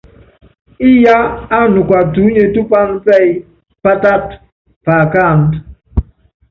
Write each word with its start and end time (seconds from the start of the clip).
Íyá 0.91 1.17
ánuka 1.59 1.99
tuúnye 2.13 2.43
tú 2.53 2.61
paán 2.69 2.91
pɛ́ɛ́y 3.05 3.29
pátát 3.83 4.25
paakándɔ́. 4.85 5.57